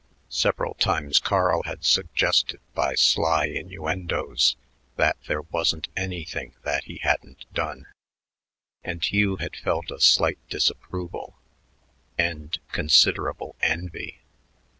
Several 0.29 0.73
times 0.73 1.19
Carl 1.19 1.61
had 1.67 1.85
suggested 1.85 2.59
by 2.73 2.95
sly 2.95 3.45
innuendos 3.45 4.55
that 4.95 5.15
there 5.27 5.43
wasn't 5.43 5.89
anything 5.95 6.55
that 6.63 6.85
he 6.85 6.97
hadn't 7.03 7.45
done, 7.53 7.85
and 8.83 9.05
Hugh 9.05 9.35
had 9.35 9.55
felt 9.55 9.91
a 9.91 9.99
slight 10.01 10.39
disapproval 10.49 11.37
and 12.17 12.57
considerable 12.71 13.55
envy. 13.61 14.21